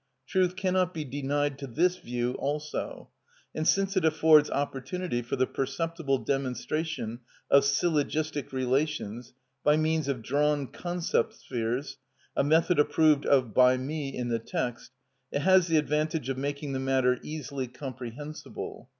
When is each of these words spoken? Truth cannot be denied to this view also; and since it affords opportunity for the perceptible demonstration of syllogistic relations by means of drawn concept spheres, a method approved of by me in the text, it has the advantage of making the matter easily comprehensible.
Truth 0.25 0.55
cannot 0.55 0.95
be 0.95 1.05
denied 1.05 1.59
to 1.59 1.67
this 1.67 1.97
view 1.97 2.31
also; 2.39 3.09
and 3.53 3.67
since 3.67 3.95
it 3.95 4.03
affords 4.03 4.49
opportunity 4.49 5.21
for 5.21 5.35
the 5.35 5.45
perceptible 5.45 6.17
demonstration 6.17 7.19
of 7.51 7.65
syllogistic 7.65 8.51
relations 8.51 9.33
by 9.63 9.77
means 9.77 10.07
of 10.07 10.23
drawn 10.23 10.65
concept 10.65 11.35
spheres, 11.35 11.99
a 12.35 12.43
method 12.43 12.79
approved 12.79 13.27
of 13.27 13.53
by 13.53 13.77
me 13.77 14.09
in 14.17 14.29
the 14.29 14.39
text, 14.39 14.89
it 15.31 15.43
has 15.43 15.67
the 15.67 15.77
advantage 15.77 16.29
of 16.29 16.37
making 16.39 16.71
the 16.73 16.79
matter 16.79 17.19
easily 17.21 17.67
comprehensible. 17.67 18.89